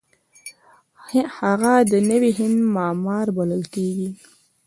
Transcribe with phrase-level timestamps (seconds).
[1.39, 4.09] هغه د نوي هند معمار بلل کیږي.